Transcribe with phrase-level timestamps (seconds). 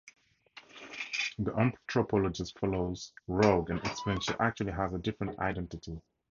[1.37, 6.01] The anthropologist follows Rogue and explains she actually has a different identity.